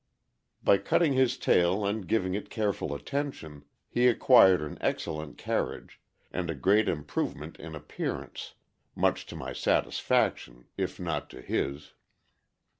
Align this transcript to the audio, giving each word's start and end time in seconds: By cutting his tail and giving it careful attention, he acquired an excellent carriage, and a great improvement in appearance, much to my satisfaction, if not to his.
By 0.63 0.79
cutting 0.79 1.13
his 1.13 1.37
tail 1.37 1.85
and 1.85 2.07
giving 2.07 2.33
it 2.33 2.49
careful 2.49 2.95
attention, 2.95 3.65
he 3.87 4.07
acquired 4.07 4.59
an 4.63 4.79
excellent 4.81 5.37
carriage, 5.37 6.01
and 6.31 6.49
a 6.49 6.55
great 6.55 6.89
improvement 6.89 7.55
in 7.59 7.75
appearance, 7.75 8.55
much 8.95 9.27
to 9.27 9.35
my 9.35 9.53
satisfaction, 9.53 10.65
if 10.75 10.99
not 10.99 11.29
to 11.29 11.41
his. 11.43 11.93